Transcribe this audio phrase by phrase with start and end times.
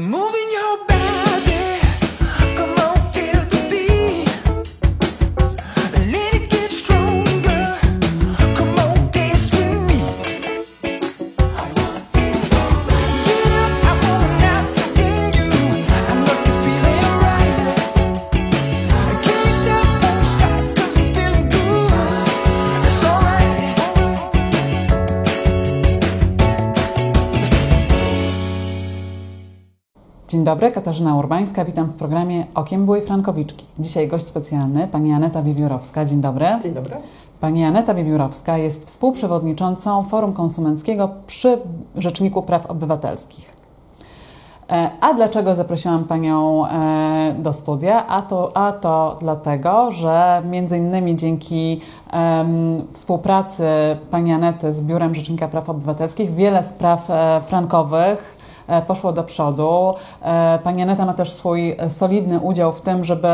[0.00, 0.39] Moving
[30.50, 33.66] dobry, Katarzyna Urbańska, witam w programie Okiem Byłej Frankowiczki.
[33.78, 36.04] Dzisiaj gość specjalny, pani Aneta Wiewiórowska.
[36.04, 36.46] Dzień dobry.
[36.62, 36.96] Dzień dobry.
[37.40, 41.58] Pani Aneta Wiewiórowska jest współprzewodniczącą Forum Konsumenckiego przy
[41.96, 43.52] Rzeczniku Praw Obywatelskich.
[44.70, 48.06] E, A dlaczego zaprosiłam Panią e, do studia?
[48.06, 51.80] A to, a to dlatego, że między innymi dzięki
[52.12, 53.64] em, współpracy
[54.10, 58.39] Pani Anety z Biurem Rzecznika Praw Obywatelskich wiele spraw e, frankowych
[58.86, 59.94] poszło do przodu.
[60.22, 63.28] E, Pani Aneta ma też swój e, solidny udział w tym, żeby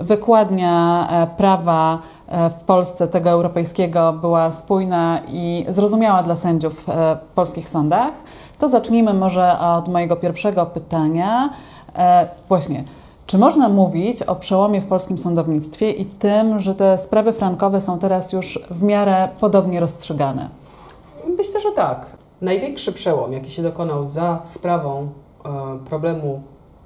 [0.00, 7.16] wykładnia e, prawa e, w Polsce tego europejskiego była spójna i zrozumiała dla sędziów e,
[7.16, 8.12] w polskich sądach.
[8.58, 11.50] To zacznijmy może od mojego pierwszego pytania.
[11.96, 12.84] E, Właśnie,
[13.26, 17.98] czy można mówić o przełomie w polskim sądownictwie i tym, że te sprawy frankowe są
[17.98, 20.48] teraz już w miarę podobnie rozstrzygane?
[21.36, 22.06] Myślę, że tak.
[22.40, 25.08] Największy przełom, jaki się dokonał za sprawą
[25.44, 26.42] e, problemu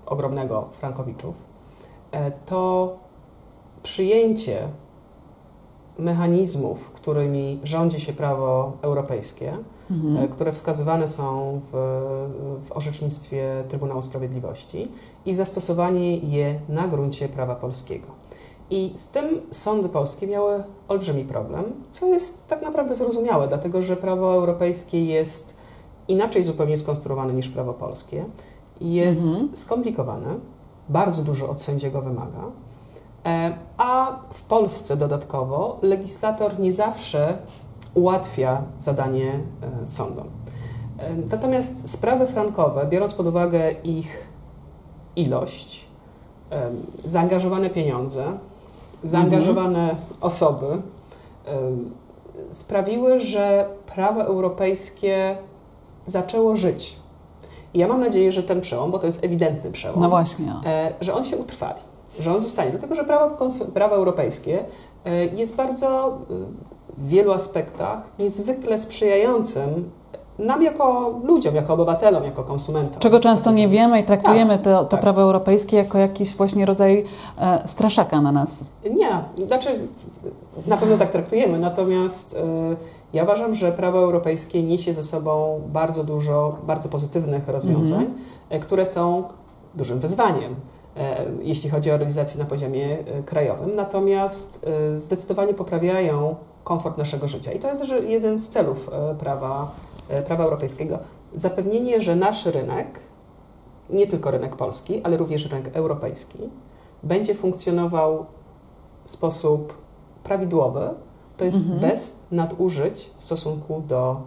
[0.06, 1.34] ogromnego Frankowiczów,
[2.12, 2.96] e, to
[3.82, 4.68] przyjęcie
[5.98, 9.56] mechanizmów, którymi rządzi się prawo europejskie,
[10.18, 11.76] e, które wskazywane są w,
[12.66, 14.88] w orzecznictwie Trybunału Sprawiedliwości
[15.26, 18.06] i zastosowanie je na gruncie prawa polskiego.
[18.70, 23.96] I z tym sądy polskie miały olbrzymi problem, co jest tak naprawdę zrozumiałe, dlatego że
[23.96, 25.56] prawo europejskie jest
[26.08, 28.24] inaczej zupełnie skonstruowane niż prawo polskie,
[28.80, 29.56] jest Mhm.
[29.56, 30.34] skomplikowane,
[30.88, 32.42] bardzo dużo od sędziego wymaga,
[33.26, 37.38] e, a w Polsce dodatkowo legislator nie zawsze
[37.94, 39.32] ułatwia zadanie
[39.82, 40.26] e, sądom.
[40.98, 44.26] E, Natomiast sprawy frankowe, biorąc pod uwagę ich
[45.16, 45.90] ilość,
[47.04, 48.38] zaangażowane pieniądze,
[49.04, 50.66] zaangażowane osoby,
[51.46, 51.90] em,
[52.50, 55.36] sprawiły, że prawo europejskie
[56.06, 56.96] zaczęło żyć.
[57.74, 60.54] I ja mam nadzieję, że ten przełom, bo to jest ewidentny przełom, No właśnie.
[60.66, 61.80] e, że on się utrwali,
[62.20, 62.70] że on zostanie.
[62.70, 63.36] Dlatego, że prawo,
[63.74, 64.64] prawo europejskie
[65.04, 66.18] e, jest bardzo
[66.98, 69.90] w wielu aspektach niezwykle sprzyjającym
[70.38, 73.00] nam jako ludziom, jako obywatelom, jako konsumentom.
[73.00, 75.00] Czego często nie wiemy i traktujemy Tak, to, to tak.
[75.00, 77.04] prawo europejskie jako jakiś właśnie rodzaj
[77.38, 78.64] e, straszaka na nas.
[78.90, 79.68] Nie, znaczy
[80.66, 82.40] na pewno tak traktujemy, natomiast y,
[83.12, 88.06] ja uważam, że prawo europejskie niesie ze sobą bardzo dużo bardzo pozytywnych rozwiązań,
[88.54, 89.24] y, które są
[89.74, 91.00] dużym wyzwaniem, y,
[91.42, 94.66] jeśli chodzi o realizację na poziomie y, krajowym, natomiast
[94.96, 97.52] zdecydowanie poprawiają komfort naszego życia.
[97.52, 99.70] I to jest jeden z celów prawa,
[100.26, 100.98] prawa europejskiego.
[101.34, 103.00] Zapewnienie, że nasz rynek,
[103.90, 106.38] nie tylko rynek polski, ale również rynek europejski,
[107.02, 108.26] będzie funkcjonował
[109.04, 109.74] w sposób
[110.24, 110.88] prawidłowy,
[111.36, 111.80] to jest Mhm.
[111.80, 114.20] bez nadużyć w stosunku do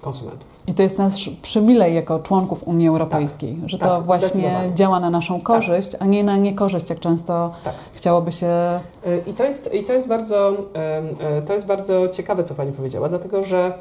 [0.00, 0.48] konsumentów.
[0.66, 4.74] I to jest nasz przywilej jako członków Unii Europejskiej, że to tak, właśnie zdecydowanie.
[4.74, 7.74] działa na naszą korzyść, a nie na niekorzyść, jak często Tak.
[7.92, 8.80] chciałoby się.
[9.06, 12.72] Y, I to jest, i to jest, bardzo, e, to jest bardzo ciekawe, co Pani
[12.72, 13.78] powiedziała, dlatego że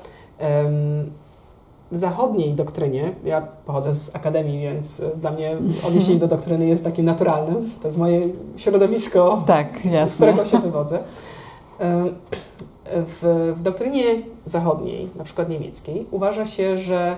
[1.97, 7.05] zachodniej doktrynie, ja pochodzę z akademii, więc y, dla mnie odniesienie do doktryny jest takim
[7.05, 8.21] naturalnym, to jest moje
[8.57, 9.67] środowisko Tak,
[10.07, 10.99] z którego się wywodzę.
[11.79, 12.13] Em,
[13.05, 14.03] W, w doktrynie
[14.45, 17.17] zachodniej, na przykład niemieckiej, uważa się, że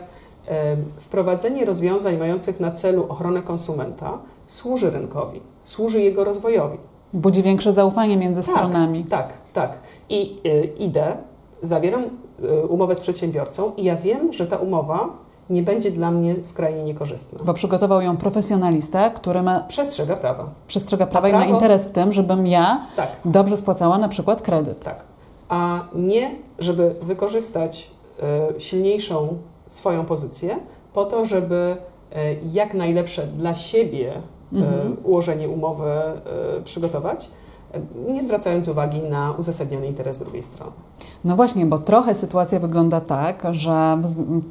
[0.97, 6.78] wprowadzenie rozwiązań mających na celu ochronę konsumenta służy rynkowi, służy jego rozwojowi.
[7.14, 8.56] Budzi większe zaufanie między Tak.
[8.56, 9.03] stronami.
[9.03, 9.78] Tak, tak.
[10.09, 11.18] I y, idę,
[11.62, 12.08] zawieram y,
[12.69, 15.09] umowę z przedsiębiorcą i ja wiem, że ta umowa
[15.50, 17.40] nie będzie dla mnie skrajnie niekorzystna.
[17.44, 20.49] Bo przygotował ją profesjonalista, który ma, Przestrzega prawa.
[20.67, 23.09] przestrzega prawa i ma prawo- interes w tym, żebym ja Tak.
[23.26, 24.79] dobrze spłacała na przykład kredyt.
[24.84, 25.03] Tak.
[25.49, 27.91] A nie, żeby wykorzystać
[28.23, 29.37] e, silniejszą
[29.67, 30.58] swoją pozycję
[30.93, 31.78] po to, żeby
[32.16, 32.17] e,
[32.52, 34.22] jak najlepsze dla siebie e,
[34.58, 34.97] Mhm.
[35.03, 36.14] ułożenie umowy e,
[36.64, 37.29] przygotować,
[38.07, 40.72] nie zwracając uwagi na uzasadniony interes drugiej strony.
[41.25, 43.97] No właśnie, bo trochę sytuacja wygląda tak, że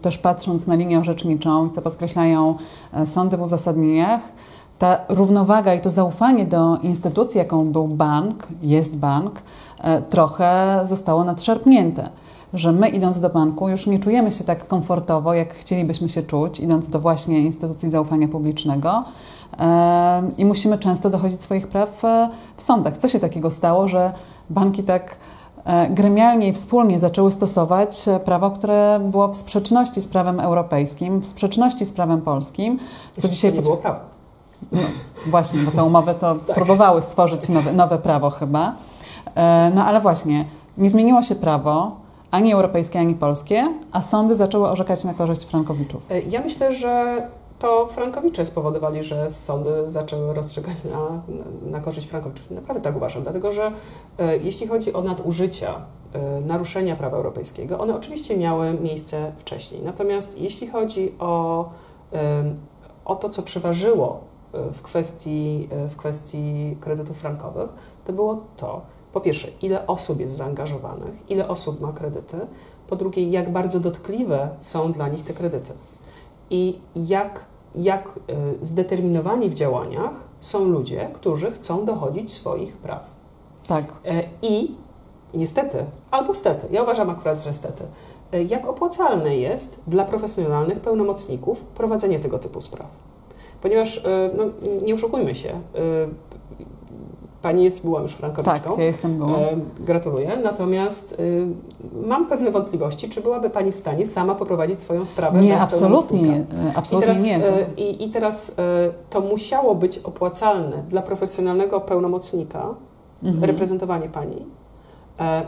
[0.02, 2.54] też patrząc na linię orzeczniczą, co podkreślają
[2.92, 4.20] e, sądy w uzasadnieniach,
[4.78, 9.42] ta równowaga i to zaufanie do instytucji, jaką był bank, jest bank,
[9.80, 12.08] e, trochę zostało nadszarpnięte.
[12.54, 16.60] Że my idąc do banku już nie czujemy się tak komfortowo, jak chcielibyśmy się czuć,
[16.60, 19.04] idąc do właśnie instytucji zaufania publicznego.
[20.38, 22.98] I musimy często dochodzić swoich praw e, w sądach.
[22.98, 24.12] Co się takiego stało, że
[24.50, 25.16] banki tak
[25.64, 31.20] e, gremialnie i wspólnie zaczęły stosować e, prawo, które było w sprzeczności z prawem europejskim,
[31.20, 32.78] w sprzeczności z prawem polskim,
[33.12, 34.00] co dzisiaj nie było prawa.
[34.72, 34.80] no,
[35.26, 36.56] właśnie, bo te umowy to Tak.
[36.56, 38.72] próbowały stworzyć nowe, nowe prawo chyba.
[39.74, 40.44] No ale właśnie,
[40.78, 42.03] nie zmieniło się prawo,
[42.34, 46.02] ani europejskie, ani polskie, a sądy zaczęły orzekać na korzyść frankowiczów.
[46.10, 47.22] E, Ja myślę, że
[47.58, 51.22] to Frankowicze spowodowali, że sądy zaczęły rozstrzygać na,
[51.70, 52.50] na, korzyść Frankowiczów.
[52.50, 53.72] Naprawdę tak uważam, dlatego że
[54.19, 55.75] e, jeśli chodzi o nadużycia,
[56.12, 59.82] e, naruszenia prawa europejskiego, one oczywiście miały miejsce wcześniej.
[59.82, 61.64] Natomiast jeśli chodzi o,
[62.12, 62.56] em,
[63.04, 64.20] o to, co przeważyło
[64.54, 67.70] e, w kwestii, e, w kwestii kredytów frankowych,
[68.04, 68.81] to było to,
[69.14, 72.37] po pierwsze, ile osób jest zaangażowanych, ile osób ma kredyty,
[72.88, 75.72] po drugie, jak bardzo dotkliwe są dla nich te kredyty
[76.50, 77.44] i jak,
[77.75, 78.20] jak
[78.62, 83.11] y, zdeterminowani w działaniach są ludzie, którzy chcą dochodzić swoich praw.
[83.66, 84.75] Tak, E, I
[85.34, 87.84] niestety, albo stety, ja uważam akurat, że stety,
[88.32, 92.87] e, jak opłacalne jest dla profesjonalnych pełnomocników prowadzenie tego typu spraw.
[93.62, 94.44] Ponieważ, e, no,
[94.82, 95.60] nie oszukujmy się, e,
[97.44, 98.79] Pani jest, była już tak, frankowiczką.
[98.79, 99.38] ja jestem była.
[99.38, 100.37] E, Gratuluję.
[100.44, 101.46] Natomiast y,
[102.06, 106.62] mam pewne wątpliwości, czy byłaby Pani w stanie sama poprowadzić swoją sprawę Nie, absolutnie, pełnomocnika.
[106.62, 107.46] nie, I absolutnie teraz, nie.
[107.46, 108.62] e, i, I teraz e,
[109.11, 112.75] to musiało być opłacalne dla profesjonalnego pełnomocnika,
[113.23, 113.44] Mhm.
[113.44, 114.46] reprezentowanie Pani,
[115.20, 115.43] e,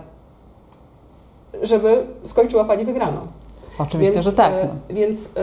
[1.63, 3.19] żeby skończyła Pani wygraną.
[3.79, 4.53] Oczywiście, więc, że tak.
[4.53, 4.95] e, No.
[4.97, 5.41] Więc e,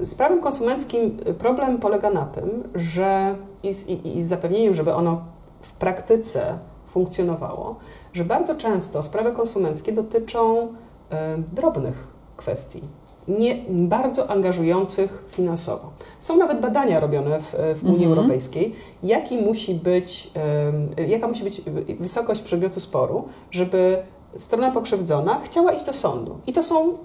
[0.00, 4.74] e, z prawem konsumenckim problem polega na tym, że i z, i, i z zapewnieniem,
[4.74, 5.20] żeby ono
[5.64, 7.76] w praktyce funkcjonowało,
[8.12, 10.68] że bardzo często sprawy konsumenckie dotyczą
[11.10, 12.06] e, drobnych
[12.36, 12.80] kwestii,
[13.28, 15.90] nie bardzo angażujących finansowo.
[16.20, 18.12] Są nawet badania robione w, w Unii Mhm.
[18.12, 21.62] Europejskiej, jaki musi być, em, jaka musi być
[22.00, 24.02] wysokość przedmiotu sporu, żeby
[24.36, 26.38] strona pokrzywdzona chciała iść do sądu.
[26.46, 26.98] I to są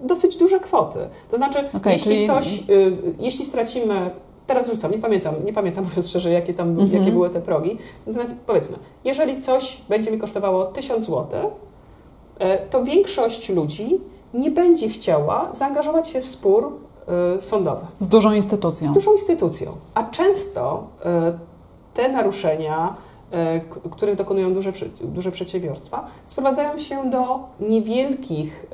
[0.00, 0.98] dosyć duże kwoty.
[1.30, 4.10] To znaczy, Okej, jeśli czyli- coś, y, jeśli stracimy,
[4.46, 6.92] teraz rzucam, nie pamiętam, nie pamiętam mówiąc szczerze, jakie tam, Mhm.
[6.92, 11.50] jakie były te progi, natomiast powiedzmy, jeżeli coś będzie mi kosztowało 1000 zł,
[12.38, 14.00] e, to większość ludzi
[14.34, 16.72] nie będzie chciała zaangażować się w spór
[17.36, 18.88] e, sądowy Z dużą instytucją.
[18.88, 19.72] z dużą instytucją.
[19.94, 21.38] A często e,
[21.94, 22.94] te naruszenia,
[23.90, 24.72] których dokonują duże,
[25.02, 28.66] duże przedsiębiorstwa, sprowadzają się do niewielkich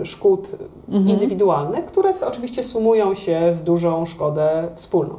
[0.00, 0.48] e, szkód
[0.88, 1.08] Mhm.
[1.08, 5.14] indywidualnych, które oczywiście sumują się w dużą szkodę wspólną.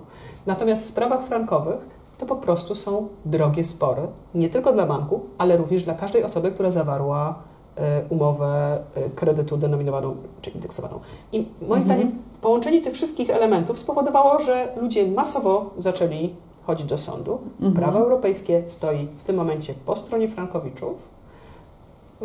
[0.45, 4.01] Natomiast w sprawach frankowych to po prostu są drogie spory,
[4.35, 7.35] nie tylko dla banku, ale również dla każdej osoby, która zawarła
[7.77, 10.99] e, umowę e, kredytu denominowaną czy indeksowaną.
[11.31, 11.83] I moim Mhm.
[11.83, 12.11] zdaniem
[12.41, 16.35] połączenie tych wszystkich elementów spowodowało, że ludzie masowo zaczęli
[16.69, 17.39] chodzić do sądu.
[17.59, 17.73] Mhm.
[17.73, 21.19] Prawo europejskie stoi w tym momencie po stronie frankowiczów.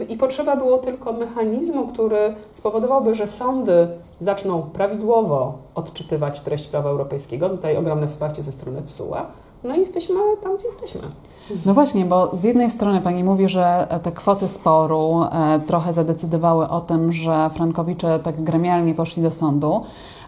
[0.08, 3.88] I potrzeba było tylko mechanizmu, który spowodowałby, że sądy
[4.20, 7.48] zaczną prawidłowo odczytywać treść prawa europejskiego.
[7.48, 9.16] Tutaj ogromne wsparcie ze strony TSUE.
[9.64, 11.00] No i jesteśmy tam, gdzie jesteśmy.
[11.66, 16.68] No właśnie, bo z jednej strony Pani mówi, że te kwoty sporu e, trochę zadecydowały
[16.68, 19.80] o tym, że Frankowicze tak gremialnie poszli do sądu,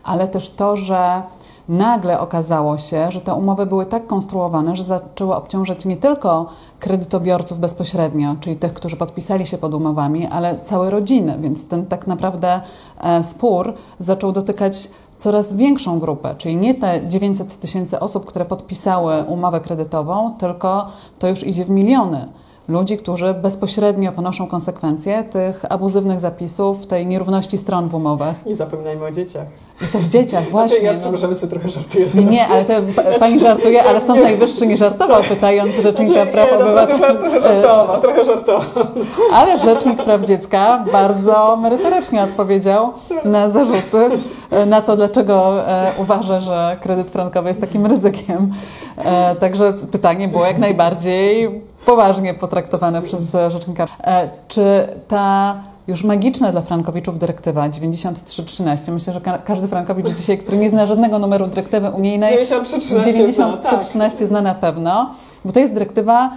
[0.04, 1.22] ale też to, że
[1.68, 6.46] nagle okazało się, że te umowy były tak konstruowane, że zaczęły obciążać nie tylko
[6.80, 12.06] kredytobiorców bezpośrednio, czyli tych, którzy podpisali się pod umowami, ale całe rodziny, więc ten tak
[12.06, 12.60] naprawdę
[13.00, 19.22] e, spór zaczął dotykać coraz większą grupę, czyli nie te 900 tysięcy osób, które podpisały
[19.22, 20.86] umowę kredytową, tylko
[21.18, 22.28] to już idzie w miliony
[22.68, 28.46] ludzi, którzy bezpośrednio ponoszą konsekwencje tych abuzywnych zapisów, tej nierówności stron w umowach.
[28.46, 29.46] Nie zapominajmy o dzieciach.
[29.82, 30.78] I to w dzieciach właśnie.
[30.78, 31.00] Znaczy, ja no.
[31.00, 32.06] przepraszam, sobie trochę żartuję.
[32.14, 36.32] Nie, nie, ale to pa- pani żartuje, ale Sąd Najwyższy nie żartował, pytając Rzecznika Znaczy,
[36.32, 38.86] Praw nie, no, trochę, trochę żartował, trochę żartował.
[39.32, 42.92] Ale Rzecznik Praw Dziecka bardzo merytorycznie odpowiedział
[43.24, 44.08] na zarzuty,
[44.50, 48.52] e, na to, dlaczego e, uważa, że kredyt frankowy jest takim ryzykiem.
[48.96, 53.86] E, Także pytanie było jak najbardziej poważnie potraktowane przez Rzecznika.
[54.04, 60.38] E, Czy ta już magiczna dla frankowiczów dyrektywa 9313, myślę, że ka- każdy frankowicz dzisiaj,
[60.38, 63.14] który nie zna żadnego numeru dyrektywy unijnej, 93 zna, tak.
[63.14, 65.10] 9313 zna na pewno,
[65.44, 66.30] bo to jest dyrektywa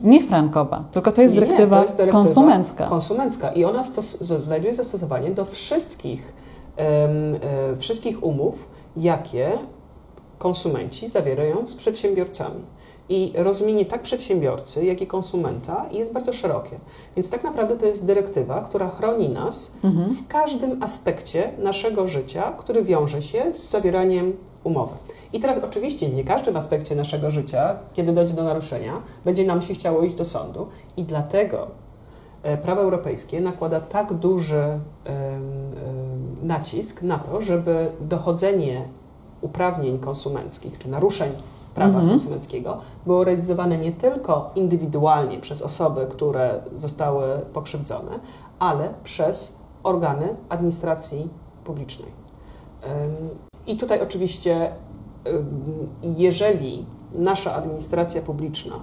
[0.00, 2.86] nie frankowa, tylko to jest Nie, dyrektywa, to jest dyrektywa konsumencka.
[2.86, 3.82] Konsumencka i ona
[4.38, 6.32] znajduje zastosowanie do wszystkich,
[6.78, 7.08] e,
[7.76, 9.50] wszystkich umów, jakie
[10.38, 12.60] konsumenci zawierają z przedsiębiorcami.
[13.10, 16.78] I rozumienie tak przedsiębiorcy, jak i konsumenta jest bardzo szerokie.
[17.16, 20.10] Więc tak naprawdę to jest dyrektywa, która chroni nas Mhm.
[20.10, 24.94] w każdym aspekcie naszego życia, który wiąże się z zawieraniem umowy.
[25.32, 29.74] I teraz oczywiście nie każdym aspekcie naszego życia, kiedy dojdzie do naruszenia, będzie nam się
[29.74, 31.66] chciało iść do sądu i dlatego
[32.42, 34.62] e, prawo europejskie nakłada tak duży
[36.42, 38.88] nacisk na to, żeby dochodzenie
[39.40, 41.30] uprawnień konsumenckich czy naruszeń
[41.74, 42.08] prawa Mhm.
[42.08, 48.20] konsumenckiego było realizowane nie tylko indywidualnie przez osoby, które zostały pokrzywdzone,
[48.58, 51.28] ale przez organy administracji
[51.64, 52.12] publicznej.
[53.66, 54.72] I tutaj oczywiście,
[56.02, 58.74] jeżeli nasza administracja publiczna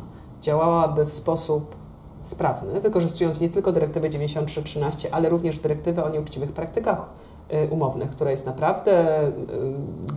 [0.42, 1.76] działałaby w sposób
[2.22, 7.10] sprawny, wykorzystując nie tylko dyrektywę 9313, ale również dyrektywę o nieuczciwych praktykach
[7.70, 9.32] umownych, która jest naprawdę y,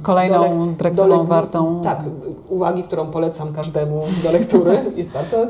[0.02, 1.80] Kolejną dole- dyrektywą dole- wartą.
[1.84, 2.00] Tak,
[2.48, 5.46] uwagi, którą polecam każdemu do lektury, jest bardzo,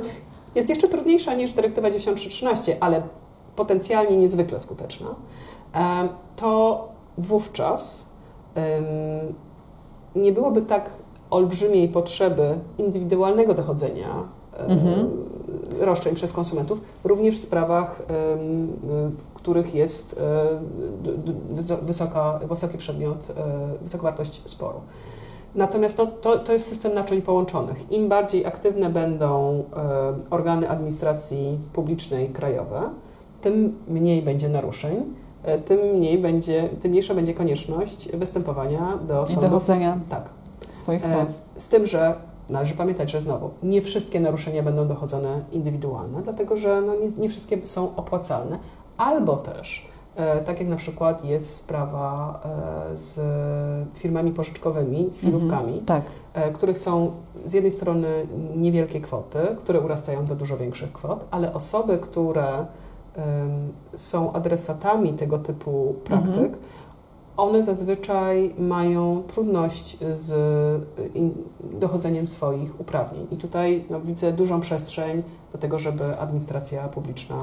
[0.54, 3.02] jest jeszcze trudniejsza niż dyrektywa 9313, ale
[3.56, 5.06] potencjalnie niezwykle skuteczna,
[6.36, 8.08] to wówczas
[10.16, 10.90] nie byłoby tak
[11.30, 14.08] olbrzymiej potrzeby indywidualnego dochodzenia
[14.68, 15.10] Mhm.
[15.80, 18.04] roszczeń przez konsumentów, również w sprawach, y,
[19.42, 24.80] których jest e, wysoka, wysoki przedmiot, e, wysoka wartość sporu.
[25.54, 27.92] Natomiast to, to, to jest system naczyń połączonych.
[27.92, 32.80] Im bardziej aktywne będą e, organy administracji publicznej krajowe,
[33.40, 35.14] tym mniej będzie naruszeń,
[35.66, 39.50] tym, mniej będzie, tym mniejsza będzie konieczność występowania do I sądów.
[39.50, 40.30] dochodzenia Tak.
[40.70, 41.28] swoich praw.
[41.56, 42.14] Z tym, że
[42.50, 47.28] należy pamiętać, że znowu nie wszystkie naruszenia będą dochodzone indywidualne, dlatego że no, nie, nie
[47.28, 48.58] wszystkie są opłacalne,
[49.00, 52.40] albo też, e, tak jak na przykład jest sprawa
[52.92, 53.20] e, z
[53.98, 56.02] firmami pożyczkowymi, chwilówkami, Tak.
[56.34, 57.12] e, których są
[57.44, 58.26] z jednej strony
[58.56, 62.66] niewielkie kwoty, które urastają do dużo większych kwot, ale osoby, które
[63.96, 66.54] są adresatami tego typu praktyk, Mhm.
[67.36, 70.32] one zazwyczaj mają trudność z
[71.60, 73.26] dochodzeniem swoich uprawnień.
[73.30, 77.36] I tutaj no, widzę dużą przestrzeń do tego, żeby administracja publiczna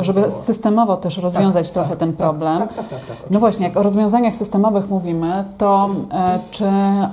[0.00, 2.58] Żeby systemowo też rozwiązać Tak, trochę tak, ten tak, problem.
[2.58, 6.64] Tak, tak, tak, tak, No właśnie, jak o rozwiązaniach systemowych mówimy, to e, czy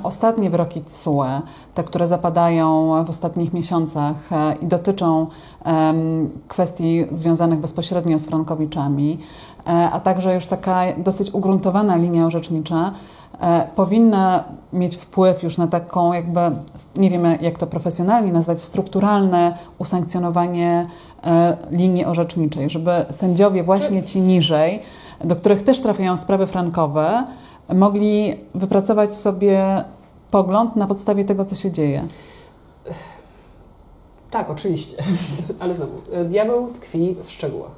[0.03, 1.41] ostatnie wyroki TSUE,
[1.73, 5.27] te, które zapadają w ostatnich miesiącach e, i dotyczą
[5.63, 9.17] em, kwestii związanych bezpośrednio z frankowiczami,
[9.67, 13.14] e, a także już taka dosyć ugruntowana linia orzecznicza, e,
[13.75, 16.39] powinna mieć wpływ już na taką jakby,
[16.95, 20.87] nie wiemy jak to profesjonalnie nazwać, strukturalne usankcjonowanie
[21.23, 24.81] e, linii orzeczniczej, żeby sędziowie właśnie ci niżej,
[25.23, 27.23] do których też trafiają sprawy frankowe,
[27.73, 29.83] mogli wypracować sobie
[30.31, 32.07] pogląd na podstawie tego, co się dzieje.
[34.31, 35.03] Tak, oczywiście.
[35.59, 37.71] Ale znowu, e, diabeł tkwi w szczegółach.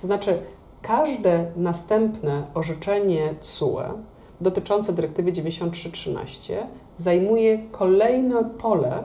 [0.00, 0.38] To znaczy,
[0.82, 3.82] każde następne orzeczenie TSUE
[4.40, 9.04] dotyczące dyrektywy 9313 zajmuje kolejne pole e,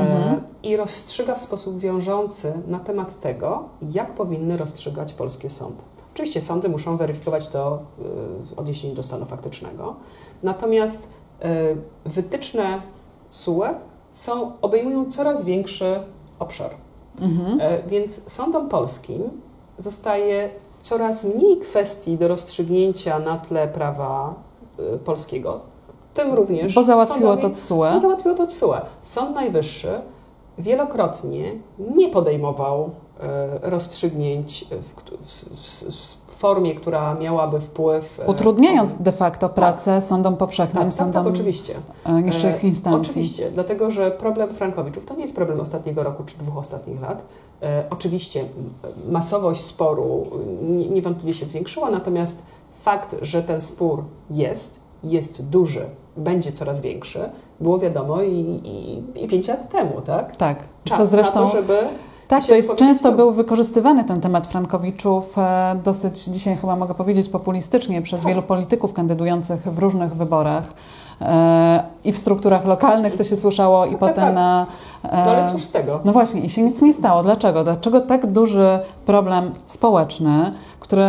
[0.00, 0.40] Mhm.
[0.62, 5.82] i rozstrzyga w sposób wiążący na temat tego, jak powinny rozstrzygać polskie sądy.
[6.14, 8.02] Oczywiście sądy muszą weryfikować to e,
[8.46, 9.96] w odniesieniu do stanu faktycznego,
[10.42, 11.10] natomiast
[11.42, 11.48] e,
[12.04, 12.82] wytyczne
[13.30, 13.64] TSUE
[14.12, 16.00] są, obejmują coraz większy
[16.38, 16.70] obszar.
[17.20, 17.60] Mhm.
[17.60, 19.22] E, Więc sądom polskim
[19.76, 20.50] zostaje
[20.82, 24.45] coraz mniej kwestii do rozstrzygnięcia na tle prawa e,
[25.04, 25.60] polskiego,
[26.14, 27.90] tym również Bo załatwiło to sądowi- TSUE.
[27.92, 28.74] bo załatwiło to TSUE.
[29.02, 30.00] Sąd Najwyższy
[30.58, 31.52] wielokrotnie
[31.96, 32.90] nie podejmował
[33.20, 35.56] e, rozstrzygnięć w, w,
[35.90, 38.20] w, formie, która miałaby wpływ.
[38.20, 41.74] e, Utrudniając de facto pracę sądom powszechnym, tak, tak, sądom tak, oczywiście.
[42.04, 43.10] e, niższych E, instancji.
[43.10, 47.22] Oczywiście, dlatego że problem Frankowiczów to nie jest problem ostatniego roku czy dwóch ostatnich lat.
[47.62, 48.44] E, oczywiście
[49.08, 50.26] masowość sporu
[50.62, 52.42] nie- niewątpliwie się zwiększyła, natomiast
[52.86, 55.84] fakt, że ten spór jest, jest duży,
[56.16, 58.32] będzie coraz większy, było wiadomo i,
[58.64, 60.36] i, i pięć lat temu, tak?
[60.36, 61.40] Tak, Czas co zresztą...
[61.40, 61.78] na to, żeby
[62.28, 63.32] Tak, to jest często był.
[63.32, 68.28] wykorzystywany ten temat Frankowiczów e, dosyć dzisiaj chyba mogę powiedzieć populistycznie przez Tak.
[68.28, 70.74] wielu polityków kandydujących w różnych wyborach
[72.04, 74.66] i w strukturach lokalnych to się słyszało i Tak, potem tak, na
[75.02, 76.00] No ale e, cóż z tego?
[76.04, 77.22] no właśnie, i się nic nie stało.
[77.22, 77.64] Dlaczego?
[77.64, 81.04] Dlaczego tak duży problem społeczny, który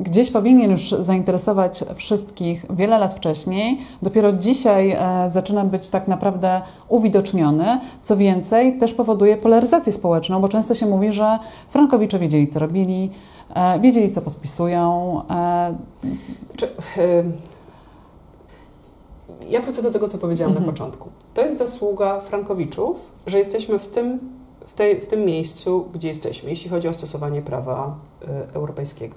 [0.00, 6.60] gdzieś powinien już zainteresować wszystkich wiele lat wcześniej, dopiero dzisiaj e, zaczyna być tak naprawdę
[6.88, 7.80] uwidoczniony.
[8.02, 13.10] Co więcej, też powoduje polaryzację społeczną, bo często się mówi, że Frankowicze wiedzieli, co robili,
[13.54, 15.20] e, wiedzieli, co podpisują.
[15.30, 15.74] E,
[16.56, 16.68] Czy,
[19.48, 20.66] ja wrócę do tego, co powiedziałam Mhm.
[20.66, 21.08] na początku.
[21.34, 24.18] To jest zasługa Frankowiczów, że jesteśmy w tym,
[24.66, 29.14] w, tej, w tym miejscu, gdzie jesteśmy, jeśli chodzi o stosowanie prawa e, europejskiego.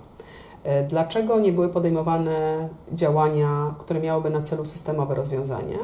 [0.64, 5.78] E, Dlaczego nie były podejmowane działania, które miałyby na celu systemowe rozwiązanie?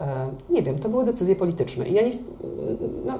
[0.00, 1.88] E, Nie wiem, to były decyzje polityczne.
[1.88, 2.10] I ja nie,
[3.06, 3.14] no,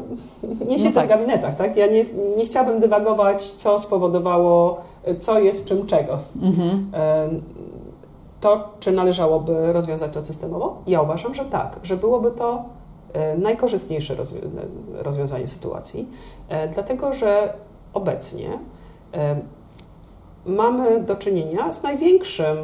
[0.67, 1.07] nie siedzę tak.
[1.07, 1.77] w gabinetach, tak?
[1.77, 2.03] Ja nie,
[2.37, 4.81] nie chciałabym dywagować, co spowodowało,
[5.19, 6.19] co jest czym czego.
[6.43, 6.91] Mhm.
[8.41, 10.83] To, czy należałoby rozwiązać to systemowo?
[10.87, 12.65] Ja uważam, że tak, że byłoby to
[13.13, 14.41] e, najkorzystniejsze rozwi-
[14.95, 16.09] rozwiązanie sytuacji,
[16.49, 17.55] e, dlatego że
[17.95, 18.59] obecnie
[19.15, 19.37] e,
[20.47, 22.57] mamy do czynienia z największym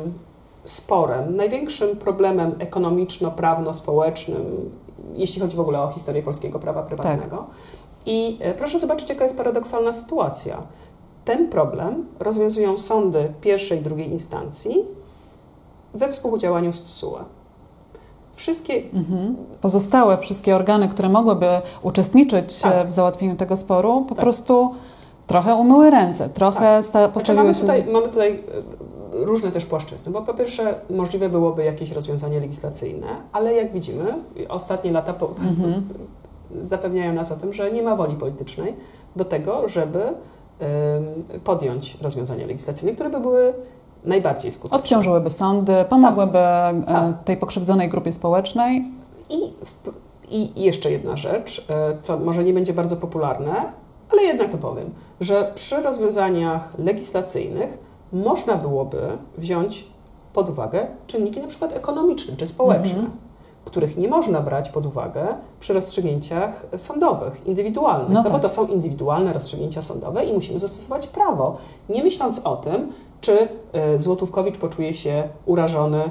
[0.65, 4.71] sporem, największym problemem ekonomiczno-prawno-społecznym,
[5.15, 7.47] jeśli chodzi w ogóle o historię polskiego prawa prywatnego.
[8.07, 10.63] I e, proszę zobaczyć, jaka jest paradoksalna sytuacja.
[11.25, 14.85] Ten problem rozwiązują sądy pierwszej i drugiej instancji
[15.95, 17.19] we współudziałaniu z TSUE.
[18.33, 19.37] Wszystkie Mhm.
[19.61, 21.47] Pozostałe wszystkie organy, które mogłyby
[21.83, 22.73] uczestniczyć Tak.
[22.75, 24.25] e, w załatwieniu tego sporu, po Tak.
[24.25, 24.75] prostu
[25.27, 27.61] trochę umyły ręce, trochę sta- Znaczy, postawiły mamy, się...
[27.61, 33.07] tutaj, mamy tutaj e, różne też płaszczyzny, bo po pierwsze możliwe byłoby jakieś rozwiązanie legislacyjne,
[33.33, 34.15] ale jak widzimy,
[34.49, 35.89] ostatnie lata po, Mhm.
[36.61, 38.75] zapewniają nas o tym, że nie ma woli politycznej
[39.17, 40.01] do tego, żeby
[41.45, 43.55] podjąć rozwiązania legislacyjne, które by były
[44.05, 44.79] najbardziej skuteczne.
[44.79, 47.25] Odciążyłyby sądy, pomogłyby e, Tak.
[47.25, 48.85] tej pokrzywdzonej grupie społecznej.
[49.31, 49.39] I,
[50.31, 53.55] I jeszcze jedna rzecz, e, co może nie będzie bardzo popularne,
[54.13, 57.79] ale jednak to powiem, że przy rozwiązaniach legislacyjnych
[58.13, 58.99] można byłoby
[59.39, 59.87] wziąć
[60.33, 63.11] pod uwagę czynniki na przykład ekonomiczne czy społeczne, Mhm.
[63.65, 65.27] Których nie można brać pod uwagę
[65.61, 68.43] przy rozstrzygnięciach sądowych, indywidualnych, No no, bo tak.
[68.43, 71.57] to są indywidualne rozstrzygnięcia sądowe i musimy zastosować prawo,
[71.89, 76.11] nie myśląc o tym, czy e, Złotówkowicz poczuje się urażony e,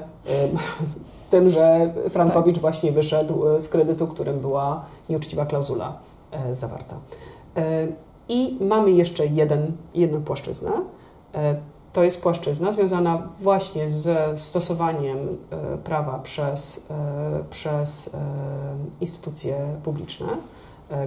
[1.30, 5.94] tym, że Frankowicz właśnie wyszedł e, z kredytu, którym była nieuczciwa klauzula
[6.52, 6.96] zawarta.
[8.30, 10.72] I mamy jeszcze jeden, jedną płaszczyznę.
[11.94, 15.18] To jest płaszczyzna związana właśnie ze stosowaniem
[15.52, 18.20] e, prawa przez, e, przez e,
[19.02, 20.28] instytucje publiczne,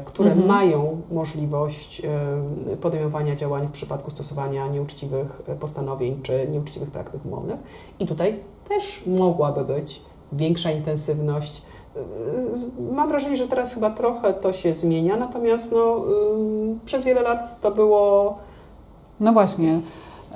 [0.05, 0.49] które Mhm.
[0.49, 2.03] mają możliwość
[2.81, 7.57] podejmowania działań w przypadku stosowania nieuczciwych postanowień czy nieuczciwych praktyk umownych.
[7.99, 11.63] I tutaj też mogłaby być większa intensywność.
[12.93, 16.05] Mam wrażenie, że teraz chyba trochę to się zmienia, natomiast no,
[16.85, 18.39] przez wiele lat to było
[19.21, 19.81] No właśnie.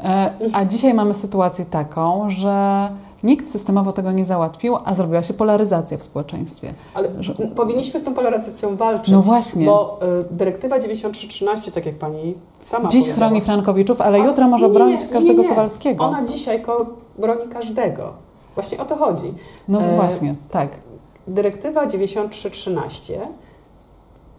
[0.04, 2.88] E, A dzisiaj mamy sytuację taką, że
[3.22, 6.74] nikt systemowo tego nie załatwił, a zrobiła się polaryzacja w społeczeństwie.
[6.94, 9.12] Ale Że- powinniśmy z tą polaryzacją walczyć.
[9.14, 9.66] No właśnie.
[9.66, 9.98] Bo
[10.30, 14.68] y, dyrektywa 9313, tak jak pani sama Dziś powiedziała, chroni Frankowiczów, ale Ona- jutro może
[14.68, 15.48] nie, bronić nie, każdego nie.
[15.48, 16.04] Kowalskiego.
[16.04, 16.86] Ona dzisiaj ko-
[17.18, 18.12] broni każdego.
[18.54, 19.34] Właśnie o to chodzi.
[19.68, 20.68] No e, właśnie, tak.
[21.28, 23.20] Dyrektywa 9313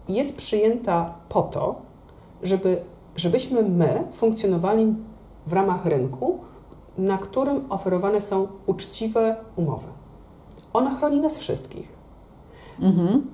[0.10, 1.76] jest przyjęta po to,
[2.43, 2.78] żeby,
[3.15, 4.93] żebyśmy my funkcjonowali
[5.47, 6.39] w ramach rynku,
[6.97, 9.88] na którym oferowane są uczciwe umowy.
[10.73, 11.95] Ona chroni nas wszystkich.
[12.80, 13.27] Mhm.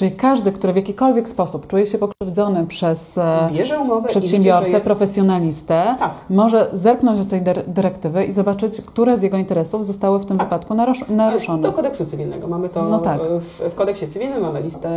[0.00, 3.48] Czyli każdy, który w jakikolwiek sposób czuje się pokrzywdzony przez e,
[3.80, 4.84] umowę widzi, przedsiębiorcę, że jest...
[4.84, 6.10] profesjonalistę, Tak.
[6.30, 10.38] może zerknąć do tej dyr- dyrektywy i zobaczyć, które z jego interesów zostały w tym
[10.38, 10.46] Tak.
[10.46, 11.62] wypadku narusz- naruszone.
[11.62, 12.48] Do kodeksu cywilnego.
[12.48, 13.20] Mamy to No tak.
[13.22, 14.88] w, w kodeksie cywilnym, mamy listę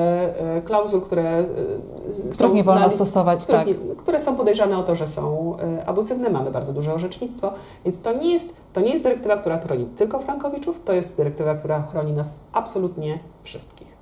[0.57, 1.45] e, klauzul, które e,
[2.33, 3.67] Których nie wolno list- stosować, których tak.
[3.67, 6.29] nie, które są podejrzane o to, że są e, abuzywne.
[6.29, 7.51] Mamy bardzo duże orzecznictwo,
[7.85, 11.55] więc to nie jest, to nie jest dyrektywa, która chroni tylko Frankowiczów, to jest dyrektywa,
[11.55, 13.92] która chroni nas absolutnie wszystkich.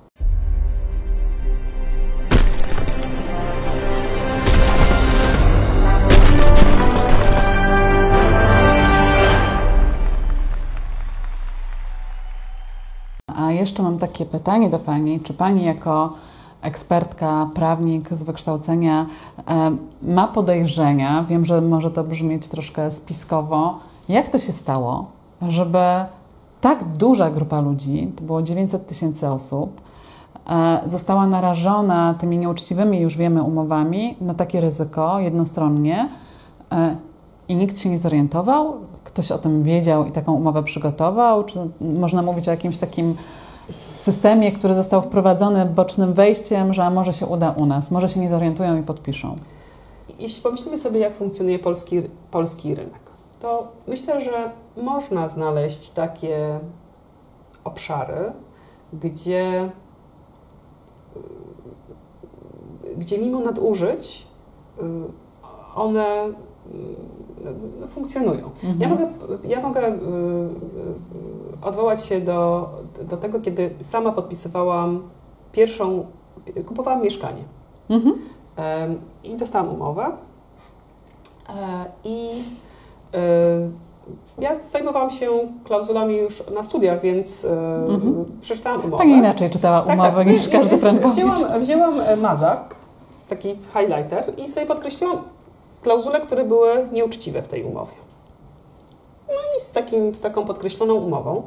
[14.02, 15.20] Takie pytanie do Pani.
[15.20, 16.14] Czy Pani jako
[16.62, 19.06] ekspertka, prawnik z wykształcenia
[19.48, 25.06] e, ma podejrzenia, wiem, że może to brzmieć troszkę spiskowo, jak to się stało,
[25.42, 25.78] żeby
[26.60, 29.80] tak duża grupa ludzi, to było 900 tysięcy osób,
[30.50, 36.08] e, została narażona tymi nieuczciwymi, już wiemy, umowami na takie ryzyko jednostronnie
[36.72, 36.96] e,
[37.48, 38.74] i nikt się nie zorientował?
[39.04, 41.44] Ktoś o tym wiedział i taką umowę przygotował?
[41.44, 43.14] Czy można mówić o jakimś takim
[44.02, 48.28] systemie, który został wprowadzony bocznym wejściem, że może się uda u nas, może się nie
[48.28, 49.36] zorientują i podpiszą?
[50.18, 53.02] Jeśli pomyślimy sobie, jak funkcjonuje polski, polski rynek,
[53.40, 56.58] to myślę, że można znaleźć takie
[57.64, 58.32] obszary,
[58.92, 59.70] gdzie,
[62.96, 64.26] gdzie mimo nadużyć
[64.78, 64.82] y,
[65.74, 66.28] one
[67.88, 68.50] funkcjonują.
[68.64, 68.80] Mhm.
[68.80, 69.08] Ja mogę,
[69.44, 69.98] ja mogę y, y,
[71.62, 72.70] odwołać się do,
[73.10, 75.02] do tego, kiedy sama podpisywałam
[75.52, 76.06] pierwszą,
[76.66, 77.42] kupowałam mieszkanie
[77.90, 78.14] Mhm.
[79.24, 80.06] I dostałam umowę
[81.48, 82.28] E, i
[84.38, 85.28] ja zajmowałam się
[85.64, 87.46] klauzulami już na studiach, więc
[87.88, 88.24] Mhm.
[88.40, 88.96] przeczytałam umowę.
[88.96, 90.26] Pani inaczej czytała Tak, umowę tak.
[90.26, 91.12] niż I- każdy frankowicz.
[91.12, 92.76] wzięłam, wzięłam e, mazak,
[93.28, 95.18] taki highlighter i sobie podkreśliłam
[95.82, 97.92] klauzule, które były nieuczciwe w tej umowie.
[99.28, 101.42] No i z, takim, z taką podkreśloną umową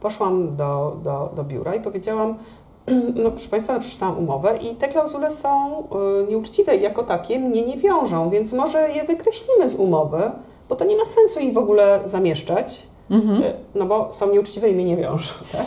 [0.00, 2.38] poszłam do, do, do biura i powiedziałam,
[3.22, 5.82] no proszę Państwa, przeczytałam umowę i te klauzule są
[6.24, 10.30] y, nieuczciwe i jako takie mnie nie wiążą, więc może je wykreślimy z umowy,
[10.68, 13.42] bo to nie ma sensu ich w ogóle zamieszczać, Mhm.
[13.42, 15.66] y, no bo są nieuczciwe i mnie nie wiążą, tak?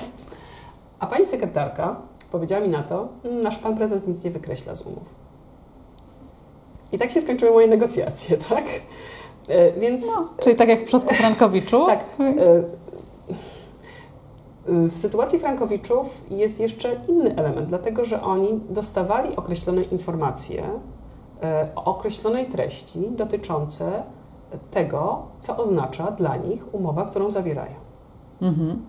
[0.99, 1.95] A pani sekretarka
[2.31, 5.03] powiedziała mi na to, "Mm, nasz pan prezes nic nie wykreśla z umów.
[6.91, 8.63] I tak się skończyły moje negocjacje, tak?
[9.47, 11.85] E, Więc No, czyli tak jak w przypadku Frankowiczu.
[11.87, 11.99] tak.
[12.19, 12.63] e,
[14.89, 20.63] W sytuacji Frankowiczów jest jeszcze inny element, dlatego że oni dostawali określone informacje
[21.43, 24.03] e, o określonej treści dotyczące
[24.71, 27.73] tego, co oznacza dla nich umowa, którą zawierają.
[28.41, 28.81] Mhm.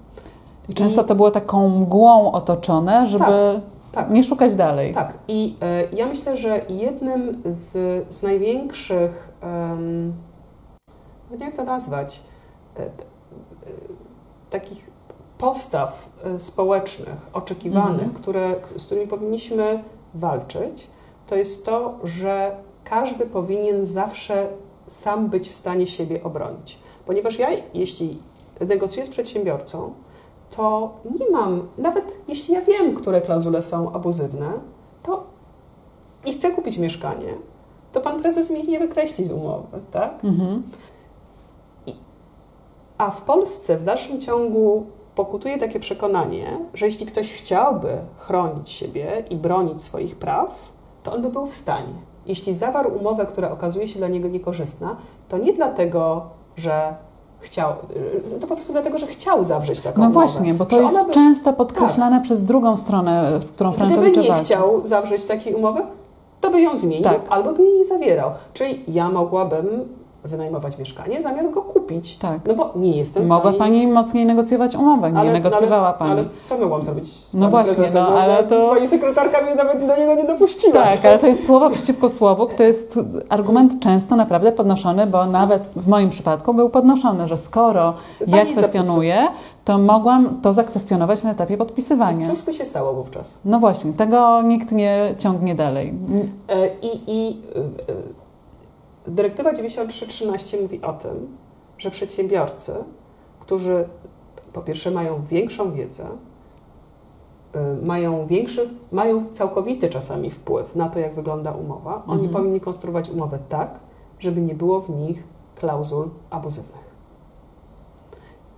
[0.68, 3.62] I często to było taką mgłą otoczone, żeby Tak.
[4.10, 4.94] Nie szukać dalej.
[4.94, 7.72] Tak, i e, ja myślę, że jednym z,
[8.14, 10.06] z największych, um,
[11.30, 12.22] nie wiem jak to nazwać,
[12.74, 12.88] t- e,
[14.50, 14.90] takich
[15.38, 18.10] postaw społecznych, oczekiwanych, Mhm.
[18.12, 19.82] które, z którymi powinniśmy
[20.14, 20.86] walczyć,
[21.26, 24.46] to jest to, że każdy powinien zawsze
[24.86, 26.78] sam być w stanie siebie obronić.
[27.06, 28.22] Ponieważ ja, jeśli
[28.60, 29.92] negocjuję z przedsiębiorcą,
[30.50, 34.52] to nie mam, nawet jeśli ja wiem, które klauzule są abuzywne,
[35.02, 35.24] to
[36.26, 37.34] i chcę kupić mieszkanie,
[37.92, 40.24] to pan prezes mi ich nie wykreśli z umowy, tak?
[40.24, 40.62] Mhm.
[42.98, 49.24] A w Polsce w dalszym ciągu pokutuje takie przekonanie, że jeśli ktoś chciałby chronić siebie
[49.30, 51.94] i bronić swoich praw, to on by był w stanie.
[52.26, 54.96] Jeśli zawarł umowę, która okazuje się dla niego niekorzystna,
[55.28, 56.94] to nie dlatego, że
[57.40, 57.72] chciał,
[58.40, 60.26] to po prostu dlatego, że chciał zawrzeć taką No umowę.
[60.26, 64.20] właśnie, bo to Że jest by- często podkreślane przez drugą stronę, z którą Gdyby Frankowicze
[64.22, 65.80] nie chciał zawrzeć takiej umowy,
[66.40, 67.20] to by ją zmienił Tak.
[67.28, 68.30] albo by jej nie zawierał.
[68.54, 69.66] Czyli ja mogłabym
[70.24, 72.16] wynajmować mieszkanie zamiast go kupić.
[72.18, 72.38] Tak.
[72.48, 76.10] No bo nie jestem Mogła Pani nic- mocniej negocjować umowę, nie negocjowała ale, Pani.
[76.10, 78.04] Ale co mogłam zrobić z No właśnie, prezesem?
[78.10, 80.82] no, ale to- Pani sekretarka mnie nawet do niego nie dopuściła.
[80.82, 85.68] Tak, ale to jest słowo przeciwko słowu, to jest argument często naprawdę podnoszony, bo nawet
[85.76, 87.94] w moim przypadku był podnoszony, że skoro
[88.26, 89.26] ja Pani kwestionuję,
[89.64, 92.26] to mogłam to zakwestionować na etapie podpisywania.
[92.26, 93.38] Cóż by się stało wówczas?
[93.44, 95.94] No właśnie, tego nikt nie ciągnie dalej.
[96.48, 97.62] E, I, i e, e,
[99.14, 101.36] dyrektywa 9313 mówi o tym,
[101.78, 102.72] że przedsiębiorcy,
[103.40, 103.88] którzy
[104.52, 106.08] po pierwsze mają większą wiedzę,
[107.52, 112.32] e, mają większy, mają całkowity czasami wpływ na to, jak wygląda umowa, oni Mhm.
[112.32, 113.80] powinni konstruować umowę tak,
[114.18, 116.90] żeby nie było w nich klauzul abuzywnych.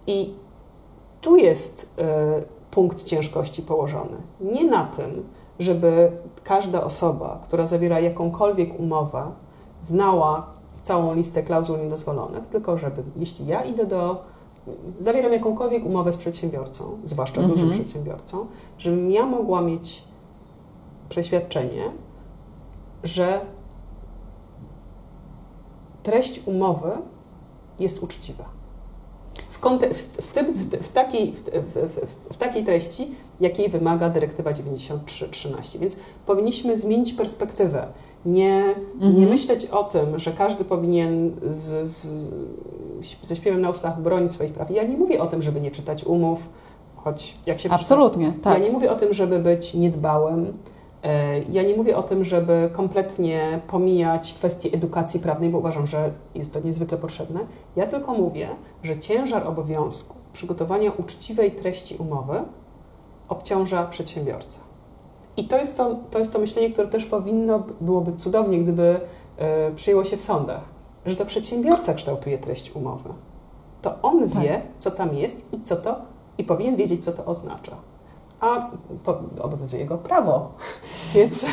[0.06, 0.34] I
[1.20, 4.16] tu jest e, punkt ciężkości położony.
[4.40, 6.12] Nie na tym, żeby
[6.44, 9.32] każda osoba, która zawiera jakąkolwiek umowę,
[9.82, 10.46] znała
[10.82, 14.24] całą listę klauzul niedozwolonych, tylko żeby, jeśli ja idę do,
[14.98, 17.50] zawieram jakąkolwiek umowę z przedsiębiorcą, zwłaszcza Mhm.
[17.60, 18.46] dużym przedsiębiorcą,
[18.78, 20.04] żebym ja mogła mieć
[21.08, 21.92] przeświadczenie,
[23.02, 23.40] że
[26.02, 26.90] treść umowy
[27.78, 28.44] jest uczciwa.
[29.50, 31.34] W, konte- w, w, tym, w, w, takiej,
[32.32, 35.78] w takiej treści, jakiej wymaga dyrektywa 9313.
[35.78, 37.86] Więc powinniśmy zmienić perspektywę.
[38.26, 39.28] Nie, nie Mhm.
[39.28, 42.34] myśleć o tym, że każdy powinien z, z,
[43.22, 44.70] ze śpiewem na ustach bronić swoich praw.
[44.70, 46.48] Ja nie mówię o tym, żeby nie czytać umów,
[46.96, 48.58] choć jak się Absolutnie, tak.
[48.58, 50.52] ja nie mówię o tym, żeby być niedbałym.
[51.04, 56.10] E, Ja nie mówię o tym, żeby kompletnie pomijać kwestie edukacji prawnej, bo uważam, że
[56.34, 57.40] jest to niezwykle potrzebne.
[57.76, 58.48] Ja tylko mówię,
[58.82, 62.34] że ciężar obowiązku przygotowania uczciwej treści umowy
[63.28, 64.58] obciąża przedsiębiorcę.
[65.36, 69.00] I to jest to, to, jest to myślenie, które też powinno byłoby cudownie, gdyby
[69.36, 70.60] e, przyjęło się w sądach,
[71.06, 73.10] że to przedsiębiorca kształtuje treść umowy.
[73.82, 74.42] To on Tak.
[74.42, 75.96] wie, co tam jest i co to,
[76.38, 77.76] i powinien wiedzieć, co to oznacza.
[78.40, 78.70] A
[79.04, 80.52] po, obowiązuje go prawo,
[81.14, 81.46] więc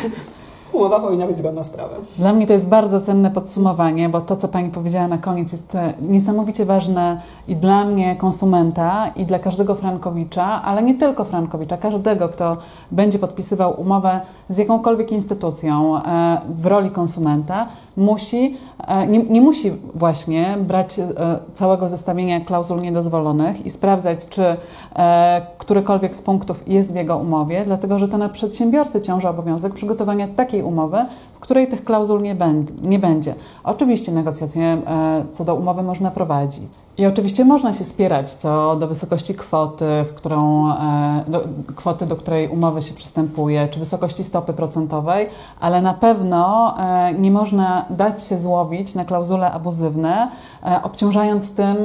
[0.73, 2.01] umowa powinna być zgodna z prawem.
[2.17, 5.75] Dla mnie to jest bardzo cenne podsumowanie, bo to, co Pani powiedziała na koniec, jest
[5.75, 11.77] e, niesamowicie ważne i dla mnie, konsumenta, i dla każdego Frankowicza, ale nie tylko Frankowicza,
[11.77, 12.57] każdego, kto
[12.91, 17.67] będzie podpisywał umowę z jakąkolwiek instytucją e, w roli konsumenta,
[17.99, 18.57] musi,
[18.87, 21.05] e, nie, nie musi właśnie brać e,
[21.53, 24.43] całego zestawienia klauzul niedozwolonych i sprawdzać, czy
[24.95, 29.73] e, którykolwiek z punktów jest w jego umowie, dlatego że to na przedsiębiorcy ciąży obowiązek
[29.73, 30.97] przygotowania takiej umowy,
[31.39, 33.35] w której tych klauzul nie, ben, nie będzie.
[33.63, 36.69] Oczywiście negocjacje e, co do umowy można prowadzić.
[36.97, 41.43] I oczywiście można się spierać co do wysokości kwoty, w którą, e, do,
[41.75, 45.27] kwoty, do której umowy się przystępuje, czy wysokości stopy procentowej,
[45.59, 50.31] ale na pewno e, nie można dać się złowić na klauzule abuzywne,
[50.83, 51.77] obciążając tym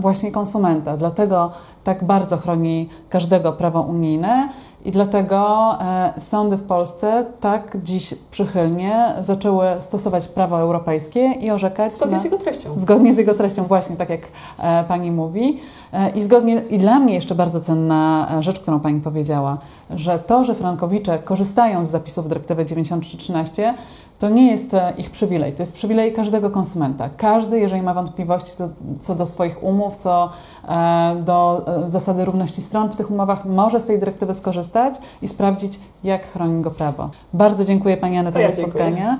[0.00, 0.96] właśnie konsumenta.
[0.96, 1.50] Dlatego
[1.84, 4.48] tak bardzo chroni każdego prawo unijne.
[4.88, 11.92] I dlatego e, sądy w Polsce tak dziś przychylnie zaczęły stosować prawo europejskie i orzekać
[11.92, 12.78] Zgodnie na- z jego treścią.
[12.78, 14.20] Zgodnie z jego treścią, właśnie tak jak
[14.58, 15.60] e, Pani mówi.
[15.92, 19.58] E, I, zgodnie, I dla mnie jeszcze bardzo cenna rzecz, którą Pani powiedziała,
[19.90, 23.74] że to, że frankowicze korzystają z zapisów dyrektywy 9313,
[24.18, 27.08] to nie jest e, ich przywilej, to jest przywilej każdego konsumenta.
[27.16, 28.68] Każdy, jeżeli ma wątpliwości co,
[29.00, 30.28] co do swoich umów, co
[30.68, 35.28] e, do e, zasady równości stron w tych umowach, może z tej dyrektywy skorzystać i
[35.28, 37.10] sprawdzić, jak chroni go prawo.
[37.32, 38.84] Bardzo dziękuję Pani Anna To ja za dziękuję.
[38.84, 39.18] spotkanie.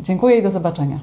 [0.00, 1.00] Dziękuję i do zobaczenia.